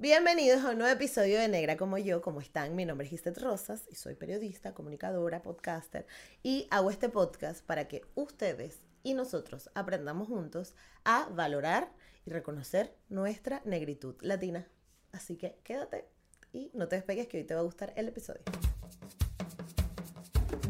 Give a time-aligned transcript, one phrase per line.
[0.00, 2.22] Bienvenidos a un nuevo episodio de Negra como yo.
[2.22, 2.74] ¿Cómo están?
[2.74, 6.06] Mi nombre es Gisette Rosas y soy periodista, comunicadora, podcaster
[6.42, 10.72] y hago este podcast para que ustedes y nosotros aprendamos juntos
[11.04, 11.92] a valorar
[12.24, 14.66] y reconocer nuestra negritud latina.
[15.12, 16.06] Así que quédate
[16.50, 18.40] y no te despegues que hoy te va a gustar el episodio.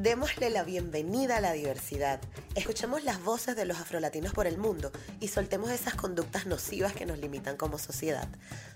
[0.00, 2.22] Démosle la bienvenida a la diversidad.
[2.54, 4.90] Escuchemos las voces de los afrolatinos por el mundo
[5.20, 8.26] y soltemos esas conductas nocivas que nos limitan como sociedad.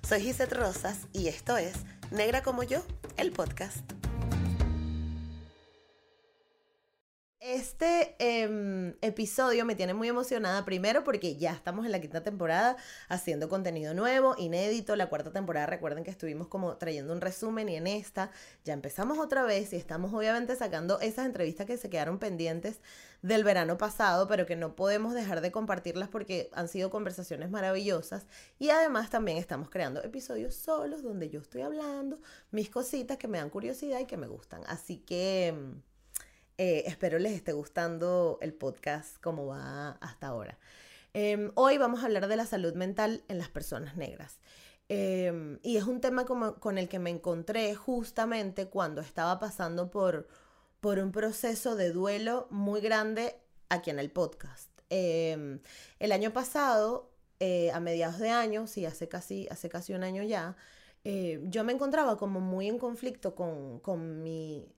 [0.07, 1.73] Soy Gisette Rosas y esto es
[2.11, 2.83] Negra como yo,
[3.17, 4.04] el podcast.
[7.47, 12.79] Este em, episodio me tiene muy emocionada, primero porque ya estamos en la quinta temporada
[13.11, 14.97] haciendo contenido nuevo, inédito.
[14.97, 18.31] La cuarta temporada, recuerden que estuvimos como trayendo un resumen y en esta
[18.65, 22.81] ya empezamos otra vez y estamos obviamente sacando esas entrevistas que se quedaron pendientes
[23.21, 28.27] del verano pasado, pero que no podemos dejar de compartirlas porque han sido conversaciones maravillosas.
[28.59, 32.19] Y además también estamos creando episodios solos donde yo estoy hablando
[32.53, 34.63] mis cositas que me dan curiosidad y que me gustan.
[34.67, 35.55] Así que...
[36.57, 40.59] Eh, espero les esté gustando el podcast como va hasta ahora.
[41.13, 44.39] Em, hoy vamos a hablar de la salud mental en las personas negras.
[44.89, 49.91] Em, y es un tema como, con el que me encontré justamente cuando estaba pasando
[49.91, 50.29] por,
[50.81, 53.37] por un proceso de duelo muy grande
[53.69, 54.71] aquí en el podcast.
[54.91, 55.61] Em,
[55.99, 57.11] el año pasado,
[57.41, 60.57] eh, a mediados de año, sí, hace casi, hace casi un año ya,
[61.05, 64.69] eh, yo me encontraba como muy en conflicto con, con mi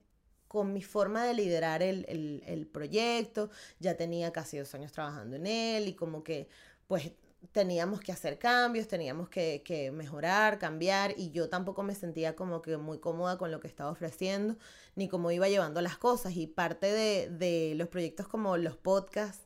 [0.49, 5.89] con mi forma de liderar el, proyecto, ya tenía casi dos años trabajando en él
[5.89, 6.49] y como que
[6.87, 7.13] pues
[7.53, 12.77] teníamos que hacer cambios, teníamos que, mejorar, cambiar y yo tampoco me sentía como que
[12.77, 14.57] muy cómoda con lo que estaba ofreciendo
[14.95, 19.46] ni cómo iba llevando las cosas y parte de, de los proyectos como los podcasts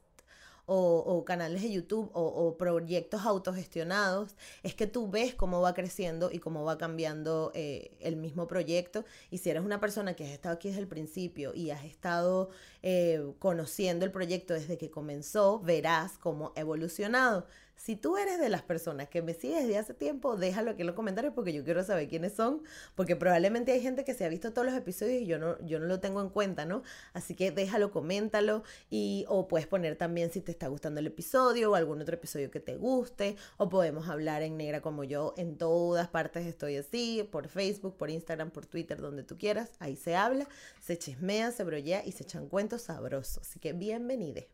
[0.72, 6.38] o, canales de YouTube o, proyectos autogestionados, es que tú ves cómo va creciendo y
[6.38, 9.04] cómo va cambiando eh, el mismo proyecto.
[9.30, 12.50] Y si eres una persona que has estado aquí desde el principio y has estado
[12.82, 17.46] eh, conociendo el proyecto desde que comenzó, verás cómo ha evolucionado.
[17.83, 20.86] Si tú eres de las personas que me sigues desde hace tiempo, déjalo aquí en
[20.86, 22.63] los comentarios porque yo quiero saber quiénes son,
[22.95, 25.80] porque probablemente hay gente que se ha visto todos los episodios y yo no, yo
[25.80, 26.83] no lo tengo en cuenta, ¿no?
[27.14, 31.70] Así que déjalo, coméntalo y o puedes poner también si te está gustando el episodio
[31.70, 35.57] o algún otro episodio que te guste o podemos hablar en negra como yo, en
[35.57, 40.17] todas partes estoy así, por Facebook, por Instagram, por Twitter, donde tú quieras, ahí se
[40.17, 40.46] habla,
[40.83, 43.39] se chismea, se brollea y se echan cuentos sabrosos.
[43.39, 44.51] Así que bienvenide.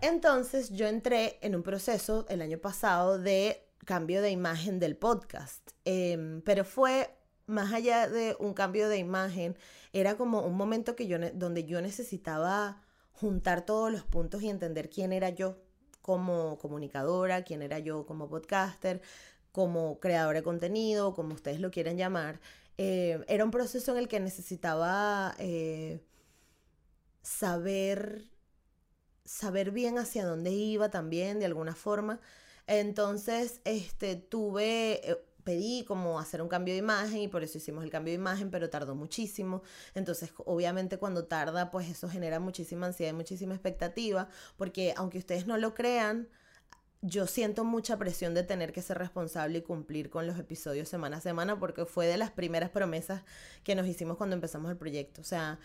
[0.00, 5.70] Entonces yo entré en un proceso el año pasado de cambio de imagen del podcast,
[5.84, 7.10] em, pero fue
[7.46, 9.56] más allá de un cambio de imagen,
[9.92, 12.82] era como un momento que yo, donde yo necesitaba
[13.12, 15.56] juntar todos los puntos y entender quién era yo
[16.02, 19.00] como comunicadora, quién era yo como podcaster,
[19.52, 22.40] como creadora de contenido, como ustedes lo quieren llamar.
[22.76, 26.00] Eh, era un proceso en el que necesitaba eh,
[27.22, 28.24] saber
[29.34, 32.20] saber bien hacia dónde iba también, de alguna forma.
[32.66, 37.84] Entonces, este, tuve, eh, pedí como hacer un cambio de imagen y por eso hicimos
[37.84, 39.62] el cambio de imagen, pero tardó muchísimo.
[39.94, 45.46] Entonces, obviamente cuando tarda, pues eso genera muchísima ansiedad y muchísima expectativa, porque aunque ustedes
[45.46, 46.28] no lo crean,
[47.02, 51.18] yo siento mucha presión de tener que ser responsable y cumplir con los episodios semana
[51.18, 53.24] a semana porque fue de las primeras promesas
[53.62, 55.20] que nos hicimos cuando empezamos el proyecto.
[55.20, 55.58] O sea,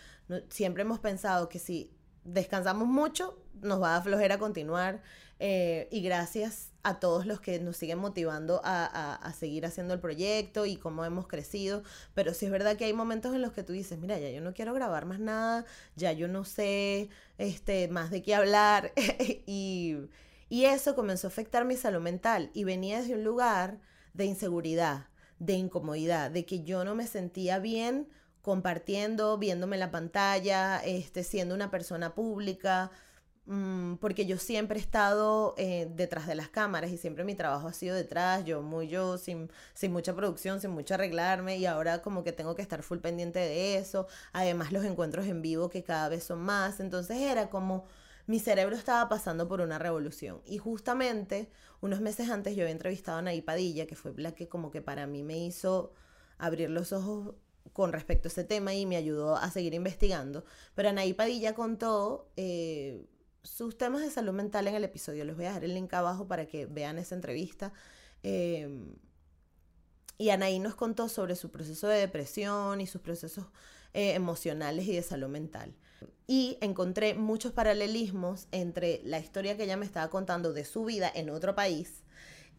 [0.50, 1.92] siempre hemos pensado que si
[2.24, 5.02] descansamos mucho, nos va a flojera continuar.
[5.42, 10.66] Eh, y gracias a todos los que nos siguen motivando a, seguir haciendo el proyecto
[10.66, 11.84] y cómo hemos crecido.
[12.14, 14.42] Pero sí es verdad que hay momentos en los que tú dices, mira, ya yo
[14.42, 15.66] no quiero grabar más nada,
[15.96, 18.92] ya yo no sé este, más de qué hablar.
[19.46, 19.98] y,
[20.50, 22.52] y eso comenzó a afectar mi salud mental.
[22.54, 23.80] Y venía desde un lugar
[24.14, 25.08] de inseguridad,
[25.40, 28.10] de incomodidad, de que yo no me sentía bien
[28.50, 32.90] compartiendo, viéndome la pantalla, este, siendo una persona pública,
[33.46, 37.68] mm, porque yo siempre he estado eh, detrás de las cámaras y siempre mi trabajo
[37.68, 42.02] ha sido detrás, yo muy yo, sin, sin mucha producción, sin mucho arreglarme y ahora
[42.02, 45.84] como que tengo que estar full pendiente de eso, además los encuentros en vivo que
[45.84, 47.86] cada vez son más, entonces era como
[48.26, 50.42] mi cerebro estaba pasando por una revolución.
[50.46, 51.50] Y justamente
[51.82, 54.82] unos meses antes yo había entrevistado a Nay Padilla, que fue la que como que
[54.82, 55.94] para mí me hizo
[56.40, 57.36] abrir los ojos
[57.74, 60.44] con respecto a ese tema y me ayudó a seguir investigando.
[60.76, 63.06] Pero Anaí Padilla contó eh,
[63.44, 65.26] sus temas de salud mental en el episodio.
[65.26, 67.72] Les voy a dejar el link abajo para que vean esa entrevista.
[68.24, 68.96] Em,
[70.18, 73.46] y Anaí nos contó sobre su proceso de depresión y sus procesos
[73.94, 75.74] eh, emocionales y de salud mental.
[76.28, 81.12] Y encontré muchos paralelismos entre la historia que ella me estaba contando de su vida
[81.14, 82.04] en otro país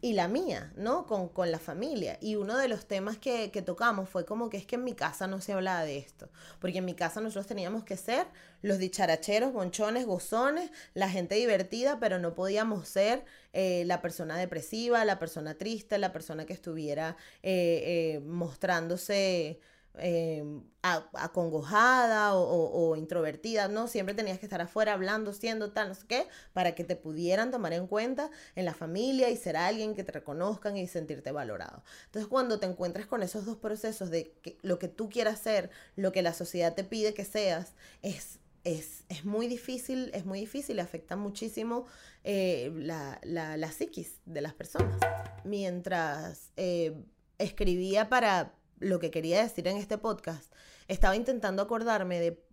[0.01, 1.05] y la mía, ¿no?
[1.05, 2.17] Con, con, la familia.
[2.21, 4.93] Y uno de los temas que, que, tocamos fue como que es que en mi
[4.93, 8.25] casa no se hablaba de esto, porque en mi casa nosotros teníamos que ser
[8.63, 15.05] los dicharacheros, bonchones, gozones, la gente divertida, pero no podíamos ser eh, la persona depresiva,
[15.05, 19.59] la persona triste, la persona que estuviera eh, eh, mostrándose
[19.97, 20.43] eh,
[20.81, 23.87] acongojada o, introvertida, ¿no?
[23.87, 27.51] Siempre tenías que estar afuera hablando, siendo tal, no sé qué, para que te pudieran
[27.51, 31.83] tomar en cuenta en la familia y ser alguien que te reconozcan y sentirte valorado.
[32.05, 36.11] Entonces, cuando te encuentres con esos dos procesos de lo que tú quieras ser, lo
[36.11, 40.79] que la sociedad te pide que seas, es es, es, muy difícil, es muy difícil,
[40.79, 41.85] afecta muchísimo
[42.23, 44.99] eh, la, la, la, psiquis de las personas.
[45.43, 46.93] Mientras eh,
[47.39, 50.51] escribía para, lo que quería decir en este podcast,
[50.87, 52.43] estaba intentando acordarme de,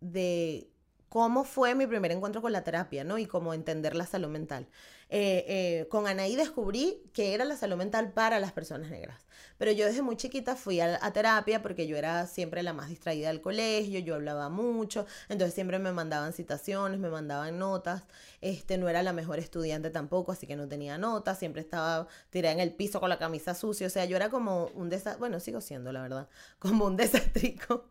[0.00, 0.70] de
[1.08, 3.18] cómo fue mi primer encuentro con la terapia, ¿no?
[3.18, 4.68] Y cómo entender la salud mental.
[5.10, 9.24] Eh, eh, con Anaí descubrí que era la salud mental para las personas negras.
[9.56, 13.28] Pero yo desde muy chiquita fui a, terapia porque yo era siempre la más distraída
[13.28, 18.02] del colegio, yo hablaba mucho, entonces siempre me mandaban citaciones, me mandaban notas.
[18.40, 22.54] Este, no era la mejor estudiante tampoco, así que no tenía notas, siempre estaba tirada
[22.54, 25.40] en el piso con la camisa sucia, o sea, yo era como un desastre, bueno,
[25.40, 26.28] sigo siendo, la verdad,
[26.58, 27.86] como un desastrico.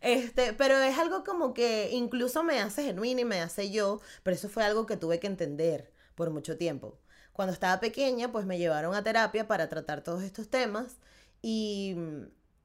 [0.00, 4.36] Este, pero es algo como que incluso me hace genuina y me hace yo, pero
[4.36, 6.98] eso fue algo que tuve que entender por mucho tiempo.
[7.34, 10.98] Cuando estaba pequeña, pues me llevaron a terapia para tratar todos estos temas
[11.42, 11.96] y,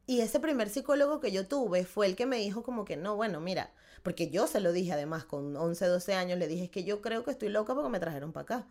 [0.08, 3.16] y ese primer psicólogo que yo tuve fue el que me dijo como que no,
[3.16, 3.72] bueno, mira,
[4.04, 7.02] porque yo se lo dije además con 11, 12 años, le dije es que yo
[7.02, 8.68] creo que estoy loca porque me trajeron para acá.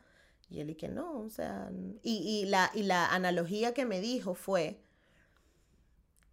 [0.50, 1.70] Y él y que no, o sea,
[2.02, 4.80] y, y, la, y la analogía que me dijo fue,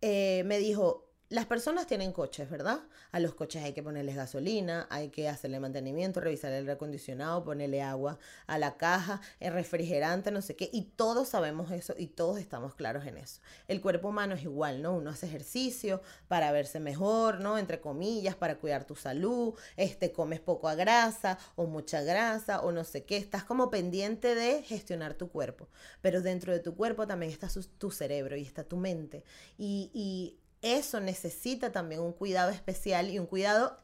[0.01, 2.79] eh, me dijo, las personas tienen coches, ¿verdad?
[3.11, 7.83] A los coches hay que ponerles gasolina, hay que hacerle mantenimiento, revisar el reacondicionado, ponerle
[7.83, 8.17] agua
[8.47, 10.71] a la caja, el refrigerante, no sé qué.
[10.73, 13.41] Y todos sabemos eso y todos estamos claros en eso.
[13.67, 14.95] El cuerpo humano es igual, ¿no?
[14.95, 17.59] Uno hace ejercicio para verse mejor, ¿no?
[17.59, 19.53] Entre comillas, para cuidar tu salud.
[19.77, 23.17] Este, comes poco a grasa o mucha grasa o no sé qué.
[23.17, 25.67] Estás como pendiente de gestionar tu cuerpo.
[26.01, 27.47] Pero dentro de tu cuerpo también está
[27.77, 29.23] tu cerebro y está tu mente.
[29.59, 33.77] Y, y eso necesita también un cuidado especial y un cuidado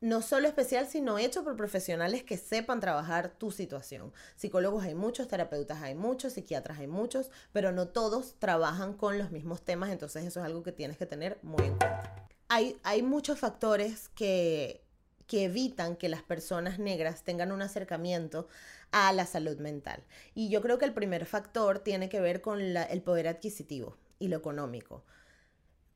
[0.00, 4.12] no solo especial, sino hecho por profesionales que sepan trabajar tu situación.
[4.36, 9.32] Psicólogos hay muchos, terapeutas hay muchos, psiquiatras hay muchos, pero no todos trabajan con los
[9.32, 12.28] mismos temas, entonces eso es algo que tienes que tener muy en cuenta.
[12.48, 14.84] Hay, hay muchos factores que,
[15.26, 18.48] que evitan que las personas negras tengan un acercamiento
[18.92, 20.02] a la salud mental.
[20.34, 24.28] Y yo creo que el primer factor tiene que ver con el poder adquisitivo y
[24.28, 25.04] lo económico.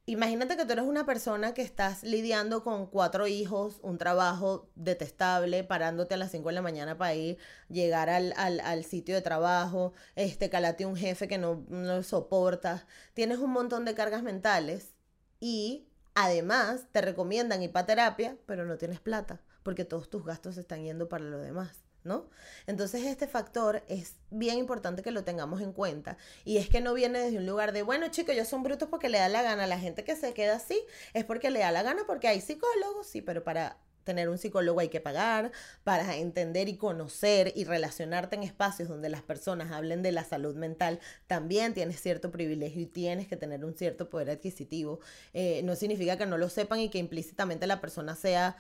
[0.07, 5.63] Imagínate que tú eres una persona que estás lidiando con cuatro hijos, un trabajo detestable,
[5.63, 7.39] parándote a las 5 de la mañana para ir,
[7.69, 12.85] llegar al, al, sitio de trabajo, este, calate un jefe que no, no soportas.
[13.15, 14.95] Tienes un montón de cargas mentales
[15.39, 20.57] y además te recomiendan ir para terapia, pero no tienes plata porque todos tus gastos
[20.57, 21.82] están yendo para lo demás.
[22.05, 22.29] ¿No?
[22.67, 26.95] Entonces este factor es bien importante que lo tengamos en cuenta y es que no
[26.95, 29.67] viene desde un lugar de, bueno chicos, ellos son brutos porque le da la gana,
[29.67, 30.81] la gente que se queda así
[31.15, 34.81] es porque le da la gana porque hay psicólogos, sí, pero para tener un psicólogo
[34.81, 35.53] hay que pagar,
[35.85, 40.55] para entender y conocer y relacionarte en espacios donde las personas hablen de la salud
[40.57, 45.01] mental, también tienes cierto privilegio y tienes que tener un cierto poder adquisitivo.
[45.33, 48.57] Eh, no significa que no lo sepan y que implícitamente la persona sea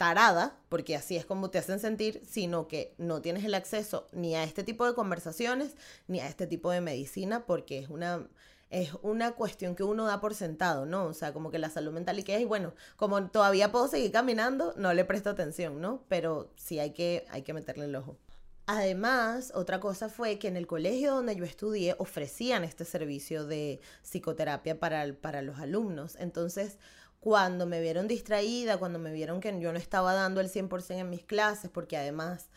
[0.00, 4.34] tarada, porque así es como te hacen sentir, sino que no tienes el acceso ni
[4.34, 5.76] a este tipo de conversaciones,
[6.08, 8.26] ni a este tipo de medicina, porque es una,
[8.70, 11.04] es una cuestión que uno da por sentado, ¿no?
[11.04, 13.88] O sea, como que la salud mental y que es, y bueno, como todavía puedo
[13.88, 16.02] seguir caminando, no le presto atención, ¿no?
[16.08, 18.16] Pero sí hay que, hay que meterle el ojo.
[18.64, 23.80] Además, otra cosa fue que en el colegio donde yo estudié ofrecían este servicio de
[24.02, 26.16] psicoterapia para, para los alumnos.
[26.18, 26.78] Entonces,
[27.20, 31.10] cuando me vieron distraída, cuando me vieron que yo no estaba dando el 100% en
[31.10, 32.48] mis clases, porque además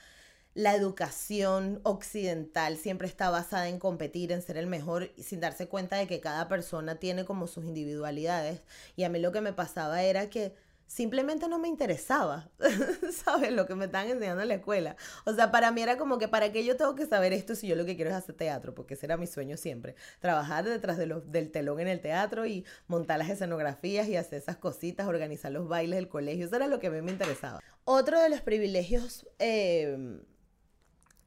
[0.53, 5.97] la educación occidental siempre está basada en competir, en ser el mejor, sin darse cuenta
[5.97, 8.61] de que cada persona tiene como sus individualidades.
[8.95, 10.55] Y a mí lo que me pasaba era que
[10.87, 12.49] simplemente no me interesaba,
[13.11, 13.51] ¿sabes?
[13.51, 14.95] Lo que me estaban enseñando en la escuela.
[15.25, 17.67] O sea, para mí era como que, ¿para qué yo tengo que saber esto si
[17.67, 18.73] yo lo que quiero es hacer teatro?
[18.75, 19.95] Porque ese era mi sueño siempre.
[20.19, 24.57] Trabajar detrás de del telón en el teatro y montar las escenografías y hacer esas
[24.57, 26.45] cositas, organizar los bailes del colegio.
[26.45, 27.59] Eso era lo que a mí me interesaba.
[27.85, 30.21] Otro de los privilegios eh,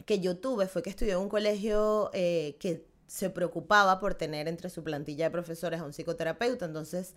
[0.04, 4.70] que yo tuve fue que estudié en un colegio que se preocupaba por tener entre
[4.70, 6.66] su plantilla de profesores a un psicoterapeuta.
[6.66, 7.14] Entonces,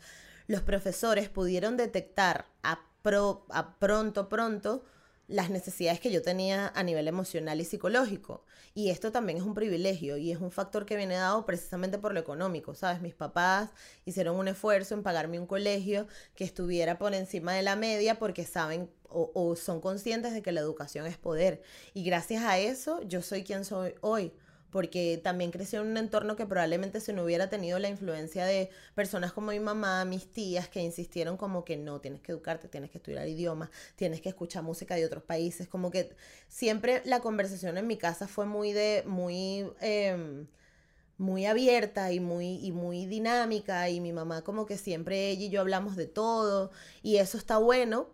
[0.49, 4.83] los profesores pudieron detectar a, pro, a pronto, pronto,
[5.27, 8.43] las necesidades que yo tenía a nivel emocional y psicológico.
[8.73, 12.15] Y esto también es un privilegio y es un factor que viene dado precisamente por
[12.15, 12.99] lo económico, ¿sabes?
[12.99, 13.69] Mis papás
[14.05, 18.43] hicieron un esfuerzo en pagarme un colegio que estuviera por encima de la media porque
[18.43, 21.61] saben o son conscientes de que la educación es poder.
[21.93, 24.33] Y gracias a eso yo soy quien soy hoy
[24.71, 28.69] porque también creció en un entorno que probablemente si no hubiera tenido la influencia de
[28.95, 32.91] personas como mi mamá, mis tías, que insistieron como que no, tienes que educarte, tienes
[32.91, 36.15] que estudiar idiomas, tienes que escuchar música de otros países, como que
[36.47, 39.71] siempre la conversación en mi casa fue muy de, muy...
[39.81, 40.47] Em,
[41.17, 45.49] muy abierta y muy, y muy dinámica y mi mamá como que siempre ella y
[45.49, 46.71] yo hablamos de todo
[47.03, 48.07] y eso está bueno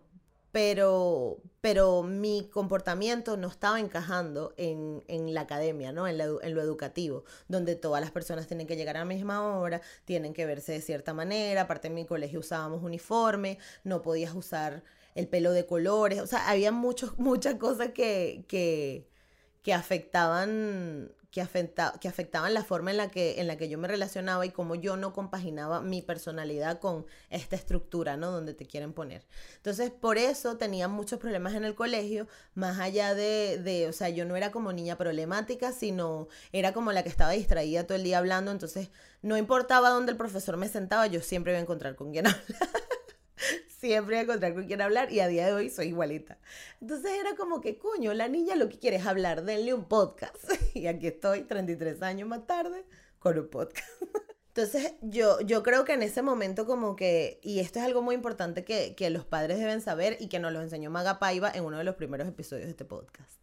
[0.56, 5.02] pero, pero mi comportamiento no estaba encajando en,
[5.34, 6.08] la academia, ¿no?
[6.08, 9.82] En, en, lo educativo, donde todas las personas tienen que llegar a la misma hora,
[10.06, 14.82] tienen que verse de cierta manera, aparte en mi colegio usábamos uniforme, no podías usar
[15.14, 19.06] el pelo de colores, o sea, había muchos, muchas cosas que, que,
[19.66, 21.44] que afectaban que,
[22.00, 24.76] que afectaban la forma en la, que, en la que yo me relacionaba y cómo
[24.76, 28.30] yo no compaginaba mi personalidad con esta estructura, ¿no?
[28.30, 29.26] Donde te quieren poner.
[29.56, 34.08] Entonces, por eso tenía muchos problemas en el colegio, más allá de, de, o sea,
[34.08, 38.04] yo no era como niña problemática, sino era como la que estaba distraída todo el
[38.04, 41.96] día hablando, entonces no importaba dónde el profesor me sentaba, yo siempre iba a encontrar
[41.96, 42.46] con quién hablar
[43.78, 46.38] siempre encontrar con quién hablar y a día de hoy soy igualita.
[46.80, 50.36] Entonces era como que, coño, la niña lo que quiere es hablar, denle un podcast.
[50.74, 52.84] Y aquí estoy, 33 años más tarde,
[53.18, 53.88] con un podcast.
[54.48, 58.14] Entonces yo, yo creo que en ese momento como que, y esto es algo muy
[58.14, 61.64] importante que, que los padres deben saber y que nos lo enseñó Maga Paiva en
[61.64, 63.40] uno de los primeros episodios de este podcast.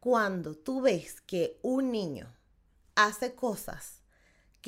[0.00, 2.34] Cuando tú ves que un niño
[2.94, 3.97] hace cosas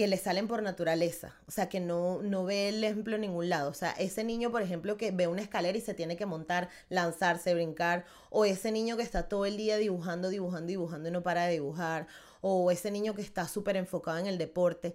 [0.01, 3.51] que le salen por naturaleza, o sea, que no, no ve el ejemplo en ningún
[3.51, 3.69] lado.
[3.69, 6.71] O sea, ese niño, por ejemplo, que ve una escalera y se tiene que montar,
[6.89, 11.23] lanzarse, brincar, o ese niño que está todo el día dibujando, dibujando, dibujando y no
[11.23, 12.07] para de dibujar,
[12.41, 14.95] o ese niño que está súper enfocado en el deporte,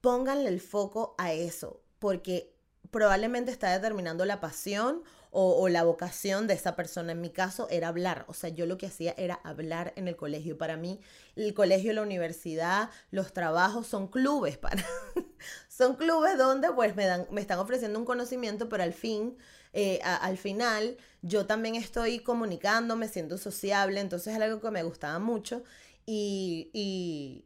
[0.00, 2.56] pónganle el foco a eso, porque
[2.90, 7.12] probablemente está determinando la pasión o, la vocación de esa persona.
[7.12, 10.16] En mi caso era hablar, o sea, yo lo que hacía era hablar en el
[10.16, 10.56] colegio.
[10.56, 11.00] Para mí,
[11.36, 14.84] el colegio, la universidad, los trabajos son clubes para...
[15.68, 19.36] son clubes donde pues me, dan, me están ofreciendo un conocimiento, pero al fin...
[19.74, 25.18] Eh, al final yo también estoy comunicándome, siendo sociable, entonces es algo que me gustaba
[25.18, 25.62] mucho
[26.06, 27.44] y, y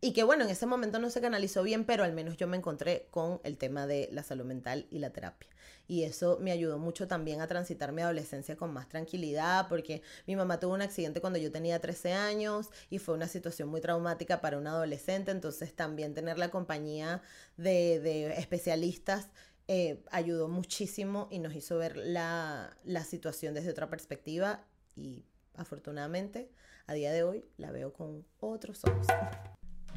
[0.00, 3.08] que bueno, en ese momento no se canalizó bien, pero al menos yo me encontré
[3.10, 5.48] con el tema de la salud mental y la terapia.
[5.88, 10.36] Y eso me ayudó mucho también a transitar mi adolescencia con más tranquilidad, porque mi
[10.36, 14.40] mamá tuvo un accidente cuando yo tenía 13 años y fue una situación muy traumática
[14.40, 17.22] para un adolescente, entonces también tener la compañía
[17.56, 19.28] de, especialistas
[19.66, 24.64] eh, ayudó muchísimo y nos hizo ver la, la situación desde otra perspectiva
[24.96, 25.24] y
[25.56, 26.50] afortunadamente
[26.86, 29.06] a día de hoy la veo con otros ojos.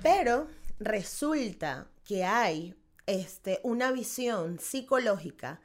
[0.01, 0.47] Pero
[0.79, 5.61] resulta que hay este, una visión psicológica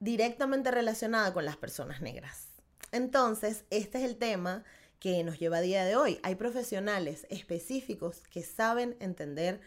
[0.00, 2.48] directamente relacionada con las personas negras.
[2.92, 4.64] Entonces, este es el tema
[5.00, 6.20] que nos lleva a día de hoy.
[6.22, 9.60] Hay profesionales específicos que saben entender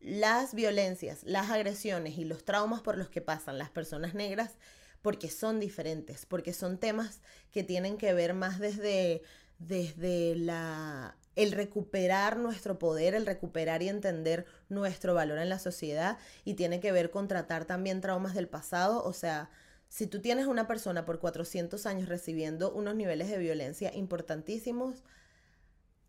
[0.00, 4.56] las violencias, las agresiones y los traumas por los que pasan las personas negras
[5.02, 7.20] porque son diferentes, porque son temas
[7.52, 9.22] que tienen que ver más desde,
[9.58, 16.18] desde la el recuperar nuestro poder, el recuperar y entender nuestro valor en la sociedad
[16.44, 19.48] y tiene que ver con tratar también traumas del pasado, o sea,
[19.88, 25.02] si tú tienes una persona por 400 años recibiendo unos niveles de violencia importantísimos,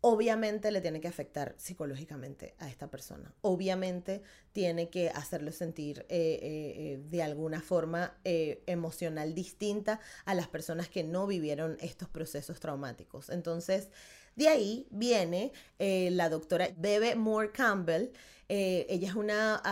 [0.02, 3.32] obviamente le tiene que afectar psicológicamente a esta persona.
[3.40, 4.22] Obviamente
[4.52, 10.88] tiene que hacerlo sentir eh, eh, eh, de alguna forma emocional distinta a las personas
[10.88, 13.30] que no vivieron estos procesos traumáticos.
[13.30, 13.88] Entonces,
[14.36, 18.10] de ahí viene eh, la doctora Bebe Moore Campbell.
[18.48, 19.62] Eh, ella es una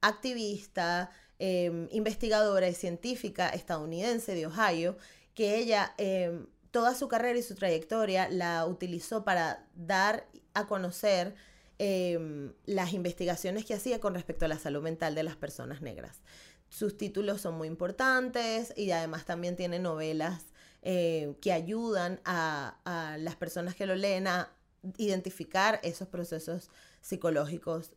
[0.00, 4.96] activista, em, investigadora y científica estadounidense de Ohio,
[5.34, 11.34] que ella em, toda su carrera y su trayectoria la utilizó para dar a conocer
[11.78, 16.20] em, las investigaciones que hacía con respecto a la salud mental de las personas negras.
[16.68, 20.51] Sus títulos son muy importantes y además también tiene novelas
[20.82, 24.50] eh, que ayudan a, las personas que lo leen a
[24.96, 26.70] identificar esos procesos
[27.00, 27.92] psicológicos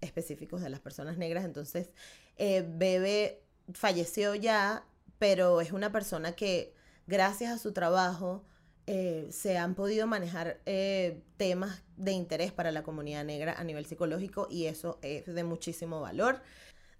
[0.00, 1.44] específicos de las personas negras.
[1.44, 1.90] Entonces,
[2.36, 4.84] eh, Bebe falleció ya,
[5.18, 6.74] pero es una persona que
[7.06, 8.44] gracias a su trabajo
[8.86, 10.60] eh, se han podido manejar
[11.36, 16.00] temas de interés para la comunidad negra a nivel psicológico y eso es de muchísimo
[16.00, 16.40] valor.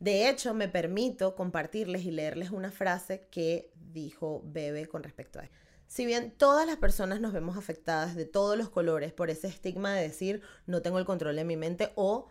[0.03, 5.49] De hecho, me permito compartirles y leerles una frase que dijo Bebe con respecto a
[5.87, 9.95] Si bien todas las personas nos vemos afectadas de todos los colores por ese estigma
[9.95, 12.27] de decir no tengo el control de mi mente o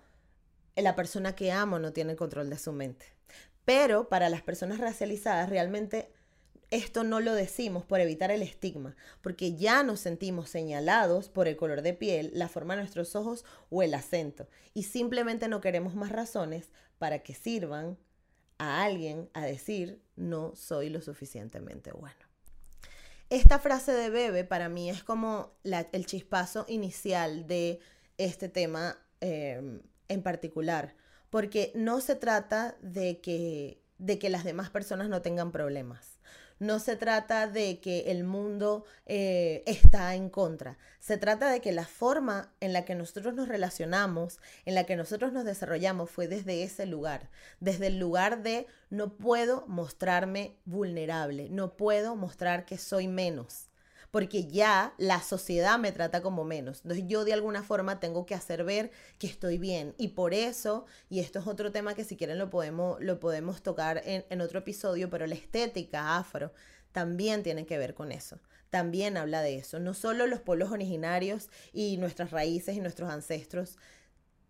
[0.76, 3.06] la persona que amo no tiene el control de su mente.
[3.64, 6.12] Pero para las personas racializadas realmente
[6.72, 11.58] esto no lo decimos por evitar el estigma, porque ya nos sentimos señalados por el
[11.58, 15.96] color de piel, la forma de nuestros ojos o el acento, y simplemente no queremos
[15.96, 17.98] más razones para que sirvan
[18.58, 22.16] a alguien a decir no soy lo suficientemente bueno.
[23.30, 27.80] Esta frase de Bebe para mí es como el chispazo inicial de
[28.18, 30.96] este tema em, en particular,
[31.30, 36.20] porque no se trata de que, de que las demás personas no tengan problemas
[36.62, 40.78] no se trata de que el mundo eh, está en contra.
[41.00, 44.96] Se trata de que la forma en la que nosotros nos relacionamos, en la que
[44.96, 47.32] nosotros nos desarrollamos, fue desde ese lugar.
[47.60, 53.71] Desde el lugar de no puedo mostrarme vulnerable, no puedo mostrar que soy menos
[54.12, 56.82] porque ya la sociedad me trata como menos.
[56.84, 59.96] Entonces yo de alguna forma tengo que hacer ver que estoy bien.
[59.98, 63.64] Y por eso, y esto es otro tema que si quieren lo podemos, lo podemos
[63.64, 66.52] tocar en, en otro episodio, pero la estética afro
[66.92, 68.40] también tiene que ver con eso.
[68.70, 69.80] También habla de eso.
[69.80, 73.78] No solo los pueblos originarios y nuestras raíces y nuestros ancestros,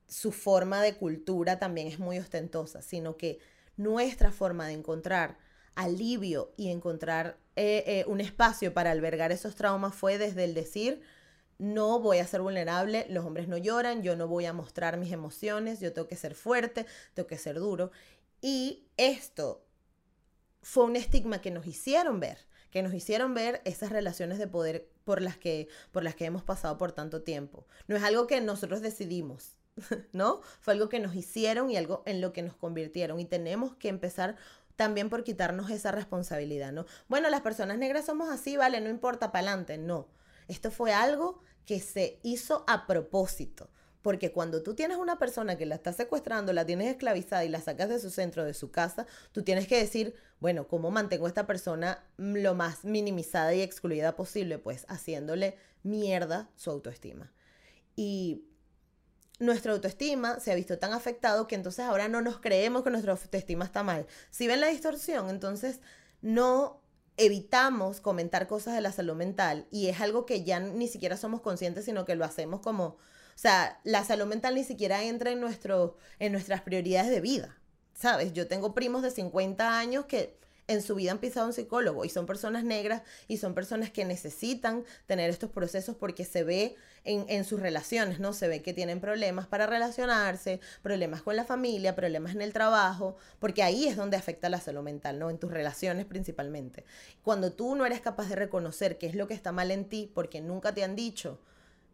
[0.08, 3.40] su forma de cultura también es muy ostentosa, sino que
[3.78, 5.38] nuestra forma de encontrar
[5.76, 11.02] alivio y encontrar eh, eh, un espacio para albergar esos traumas fue desde el decir,
[11.58, 15.12] no voy a ser vulnerable, los hombres no lloran, yo no voy a mostrar mis
[15.12, 17.92] emociones, yo tengo que ser fuerte, tengo que ser duro.
[18.42, 19.64] Y esto
[20.62, 22.40] fue un estigma que nos hicieron ver,
[22.72, 26.44] que nos hicieron ver esas relaciones de poder por las que, por las que hemos
[26.44, 27.68] pasado por tanto tiempo.
[27.88, 29.58] No es algo que nosotros decidimos,
[30.14, 30.42] ¿no?
[30.62, 33.20] Fue algo que nos hicieron y algo en lo que nos convirtieron.
[33.20, 34.36] Y tenemos que empezar
[34.76, 36.86] también por quitarnos esa responsabilidad, ¿no?
[37.08, 40.08] Bueno, las personas negras somos así, vale, no importa, para adelante, no.
[40.48, 43.70] Esto fue algo que se hizo a propósito.
[44.02, 47.62] Porque cuando tú tienes una persona que la está secuestrando, la tienes esclavizada y la
[47.62, 51.30] sacas de su centro, de su casa, tú tienes que decir, bueno, ¿cómo mantengo a
[51.30, 54.58] esta persona lo más minimizada y excluida posible?
[54.58, 57.32] Pues haciéndole mierda su autoestima.
[57.96, 58.46] Y
[59.42, 63.14] nuestra autoestima se ha visto tan afectado que entonces ahora no nos creemos que nuestra
[63.14, 64.06] autoestima está mal.
[64.30, 65.80] Si ven la distorsión, entonces
[66.22, 66.80] no
[67.18, 71.42] evitamos comentar cosas de la salud mental y es algo que ya ni siquiera somos
[71.42, 72.98] conscientes, sino que lo hacemos como, o
[73.36, 75.44] sea, la salud mental ni siquiera entra en,
[76.20, 77.58] en nuestras prioridades de vida,
[77.96, 78.34] ¿sabes?
[78.34, 80.40] Yo tengo primos de 50 años que
[80.72, 84.06] en su vida han pisado un psicólogo y son personas negras y son personas que
[84.06, 88.32] necesitan tener estos procesos porque se ve en, sus relaciones, ¿no?
[88.34, 93.18] Se ve que tienen problemas para relacionarse, problemas con la familia, problemas en el trabajo,
[93.40, 95.30] porque ahí es donde afecta la salud mental, ¿no?
[95.30, 96.86] En tus relaciones principalmente.
[97.24, 100.12] Cuando tú no eres capaz de reconocer qué es lo que está mal en ti
[100.14, 101.40] porque nunca te han dicho,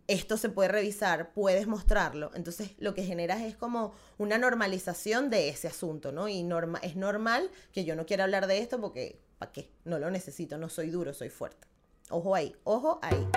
[0.07, 2.31] esto se puede revisar, puedes mostrarlo.
[2.33, 6.27] Entonces lo que generas es como una normalización de ese asunto, ¿no?
[6.27, 9.69] Y norma es normal que yo no quiera hablar de esto porque, ¿para qué?
[9.83, 11.67] No lo necesito, no soy duro, soy fuerte.
[12.09, 13.27] Ojo ahí, ojo ahí.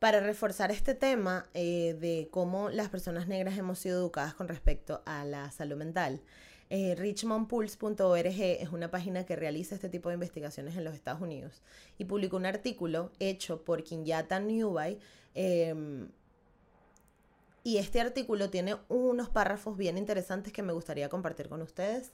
[0.00, 5.02] Para reforzar este tema eh, de cómo las personas negras hemos sido educadas con respecto
[5.04, 6.22] a la salud mental,
[6.72, 11.62] eh, richmondpulse.org es una página que realiza este tipo de investigaciones en los Estados Unidos
[11.98, 15.00] y publicó un artículo hecho por Kinyata Newby
[15.34, 16.08] em,
[17.64, 22.12] y este artículo tiene unos párrafos bien interesantes que me gustaría compartir con ustedes.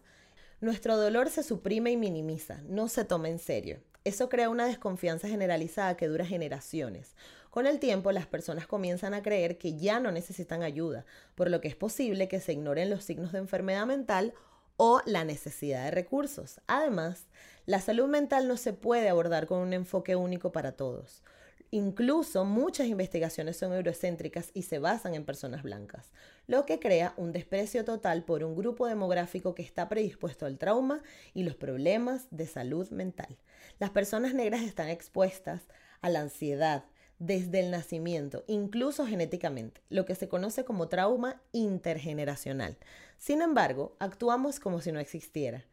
[0.62, 3.83] Nuestro dolor se suprime y minimiza, no se toma en serio.
[4.05, 7.14] Eso crea una desconfianza generalizada que dura generaciones.
[7.57, 11.62] Con el tiempo, las personas comienzan a creer que ya no necesitan ayuda, por lo
[11.62, 14.35] que es posible que se ignoren los signos de enfermedad mental
[14.77, 16.61] o la necesidad de recursos.
[16.66, 17.25] Además,
[17.64, 21.23] la salud mental no se puede abordar con un enfoque único para todos.
[21.71, 26.12] Incluso muchas investigaciones son eurocéntricas y se basan en personas blancas,
[26.47, 31.03] lo que crea un desprecio total por un grupo demográfico que está predispuesto al trauma
[31.33, 33.38] y los problemas de salud mental.
[33.79, 35.62] Las personas negras están expuestas
[36.03, 36.85] a la ansiedad,
[37.19, 42.77] desde el nacimiento, incluso genéticamente, lo que se conoce como trauma intergeneracional.
[43.19, 45.65] Sin embargo, actuamos como si no existiera.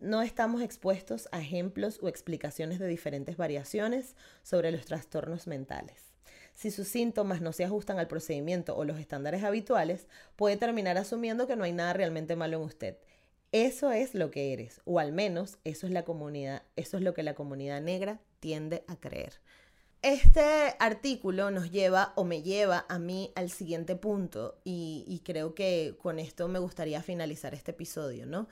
[0.00, 6.12] No, estamos expuestos a ejemplos o explicaciones de diferentes variaciones sobre los trastornos mentales.
[6.54, 11.46] Si sus síntomas no se ajustan al procedimiento o los estándares habituales, puede terminar asumiendo
[11.46, 12.96] que no hay nada realmente malo en usted.
[13.52, 17.14] Eso es lo que eres, o al menos eso es la comunidad, eso es lo
[17.14, 19.40] que la comunidad negra tiende a creer.
[20.02, 25.98] Este artículo nos lleva o me lleva a mí al siguiente punto y, creo que
[26.00, 28.48] con esto me gustaría finalizar este episodio, ¿no?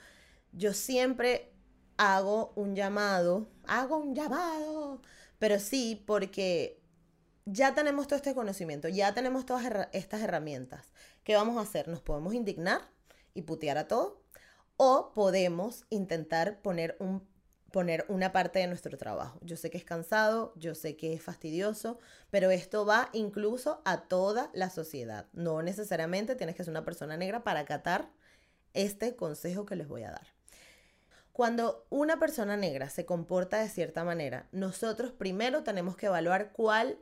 [0.52, 1.50] Yo siempre
[1.96, 5.00] hago un llamado, hago un llamado,
[5.38, 6.82] pero sí porque
[7.46, 10.92] ya tenemos todo este conocimiento, ya tenemos todas estas herramientas.
[11.24, 11.88] ¿Qué vamos a hacer?
[11.88, 12.82] Nos podemos indignar
[13.32, 14.22] y putear a todo
[14.76, 17.26] o podemos intentar poner un
[17.70, 19.38] poner una parte de nuestro trabajo.
[19.42, 21.98] Yo sé que es cansado, yo sé que es fastidioso,
[22.30, 25.26] pero esto va incluso a toda la sociedad.
[25.32, 28.08] No necesariamente tienes que ser una persona negra para acatar
[28.74, 30.26] este consejo que les voy a dar.
[31.32, 36.98] Cuando una persona negra se comporta de cierta manera, nosotros primero tenemos que evaluar cuál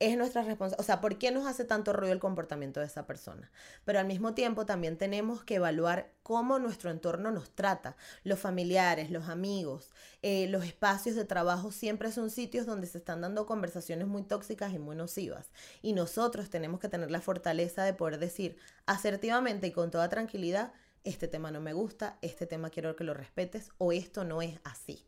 [0.00, 3.06] es nuestra responsabilidad, o sea, ¿por qué nos hace tanto ruido el comportamiento de esa
[3.06, 3.50] persona?
[3.84, 7.96] Pero al mismo tiempo también tenemos que evaluar cómo nuestro entorno nos trata.
[8.22, 9.90] Los familiares, los amigos,
[10.22, 14.72] eh, los espacios de trabajo siempre son sitios donde se están dando conversaciones muy tóxicas
[14.72, 15.50] y muy nocivas.
[15.82, 18.56] Y nosotros tenemos que tener la fortaleza de poder decir
[18.86, 20.72] asertivamente y con toda tranquilidad,
[21.04, 24.60] este tema no me gusta, este tema quiero que lo respetes o esto no es
[24.62, 25.04] así.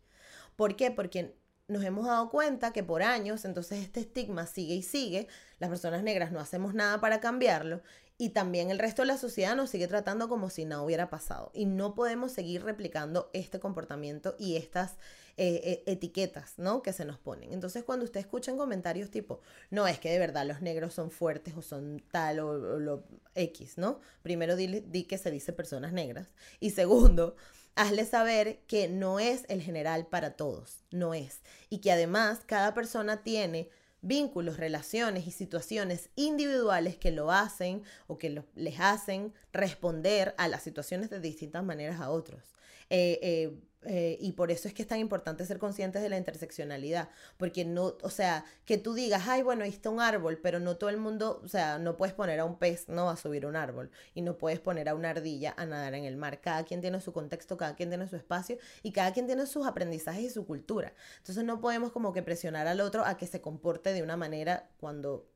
[0.56, 0.90] ¿Por qué?
[0.90, 1.36] Porque
[1.70, 5.28] nos hemos dado cuenta que por años, entonces este estigma sigue y sigue,
[5.58, 7.80] las personas negras no hacemos nada para cambiarlo
[8.20, 11.50] y también el resto de la sociedad nos sigue tratando como si nada hubiera pasado.
[11.54, 14.98] Y no podemos seguir replicando este comportamiento y estas
[15.38, 16.82] eh, eh, etiquetas, ¿no?
[16.82, 17.54] Que se nos ponen.
[17.54, 21.10] Entonces, cuando usted escucha en comentarios tipo, no, es que de verdad los negros son
[21.10, 23.04] fuertes o son tal o, lo
[23.34, 24.00] X, ¿no?
[24.20, 26.28] Primero di, di que se dice personas negras.
[26.60, 27.36] Y segundo,
[27.74, 31.40] hazle saber que no es el general para todos, no es.
[31.68, 33.70] Y que además cada persona tiene
[34.02, 40.62] vínculos, relaciones y situaciones individuales que lo hacen o que les hacen responder a las
[40.62, 42.42] situaciones de distintas maneras a otros.
[42.88, 46.18] Eh, eh, eh, y por eso es que es tan importante ser conscientes de la
[46.18, 50.60] interseccionalidad, porque no, o sea, que tú digas, ay, bueno, ahí está un árbol, pero
[50.60, 53.46] no todo el mundo, o sea, no puedes poner a un pez, no a subir
[53.46, 56.40] un árbol, y no puedes poner a una ardilla a nadar en el mar.
[56.42, 59.66] Cada quien tiene su contexto, cada quien tiene su espacio, y cada quien tiene sus
[59.66, 60.92] aprendizajes y su cultura.
[61.18, 64.68] Entonces no podemos como que presionar al otro a que se comporte de una manera
[64.78, 65.26] cuando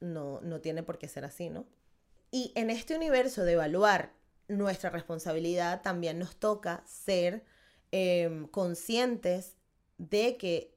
[0.00, 1.66] no, no tiene por qué ser así, ¿no?
[2.30, 4.12] Y en este universo de evaluar
[4.50, 7.44] nuestra responsabilidad también nos toca ser
[7.92, 9.56] em, conscientes
[9.98, 10.76] de que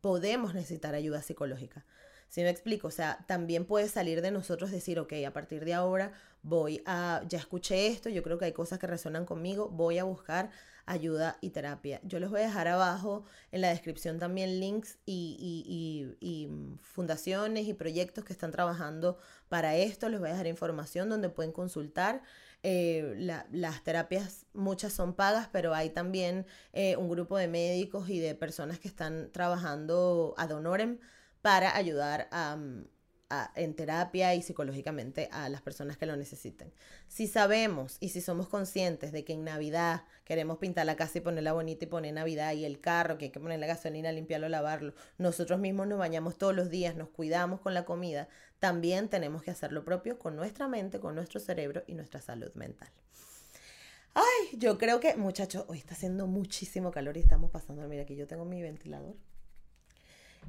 [0.00, 1.84] podemos necesitar ayuda psicológica.
[2.28, 5.74] Si me explico, o sea, también puede salir de nosotros decir, ok, a partir de
[5.74, 9.98] ahora voy a, ya escuché esto, yo creo que hay cosas que resuenan conmigo, voy
[9.98, 10.50] a buscar
[10.86, 12.00] ayuda y terapia.
[12.04, 17.66] Yo les voy a dejar abajo en la descripción también links y, y, mm, fundaciones
[17.66, 20.08] y proyectos que están trabajando para esto.
[20.08, 22.22] Les voy a dejar información donde pueden consultar.
[22.62, 23.14] Eh,
[23.50, 28.34] las terapias, muchas son pagas, pero hay también eh, un grupo de médicos y de
[28.34, 30.98] personas que están trabajando ad honorem
[31.40, 32.82] para ayudar mm,
[33.54, 36.72] en terapia y psicológicamente a las personas que lo necesiten.
[37.06, 41.20] Si sabemos y si somos conscientes de que en Navidad queremos pintar la casa y
[41.20, 44.48] ponerla bonita y poner Navidad y el carro, que hay que poner la gasolina, limpiarlo,
[44.48, 48.28] lavarlo, nosotros mismos nos bañamos todos los días, nos cuidamos con la comida,
[48.60, 52.52] también tenemos que hacer lo propio con nuestra mente, con nuestro cerebro y nuestra salud
[52.54, 52.88] mental.
[54.14, 58.16] Ay, yo creo que, muchachos, hoy está haciendo muchísimo calor y estamos pasando, mira, aquí
[58.16, 59.16] yo tengo mi ventilador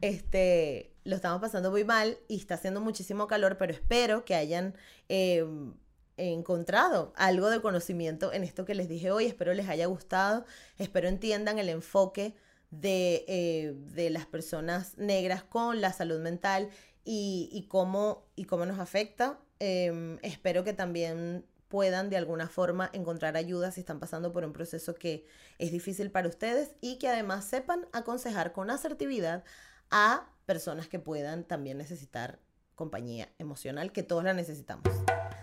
[0.02, 4.76] este, lo estamos pasando muy mal y está haciendo muchísimo calor, pero espero que hayan
[5.10, 5.74] em,
[6.18, 9.26] encontrado algo de conocimiento en esto que les dije hoy.
[9.26, 10.46] Espero les haya gustado,
[10.78, 12.34] espero entiendan el enfoque
[12.72, 16.70] de, eh, de las personas negras con la salud mental
[17.04, 19.40] y, cómo, y cómo nos afecta.
[19.60, 24.52] Em, espero que también puedan de alguna forma encontrar ayuda si están pasando por un
[24.52, 25.26] proceso que
[25.58, 29.44] es difícil para ustedes y que además sepan aconsejar con asertividad
[29.90, 32.40] a personas que puedan también necesitar
[32.76, 34.84] compañía emocional, que todos la necesitamos.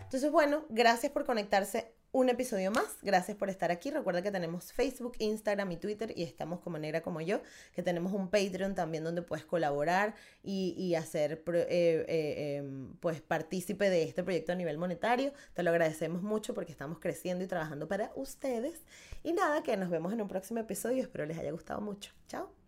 [0.03, 2.99] Entonces, bueno, gracias por conectarse un episodio más.
[3.03, 3.91] Gracias por estar aquí.
[3.91, 7.41] Recuerda que tenemos Facebook, Instagram y Twitter y estamos como Negra como yo,
[7.73, 13.21] que tenemos un Patreon también donde puedes colaborar y, y hacer eh, eh, em, pues
[13.21, 15.33] partícipe de este proyecto a nivel monetario.
[15.55, 18.83] Te lo agradecemos mucho porque estamos creciendo y trabajando para ustedes.
[19.23, 21.03] Y nada, que nos vemos en un próximo episodio.
[21.03, 22.13] Espero les haya gustado mucho.
[22.29, 22.68] Chao.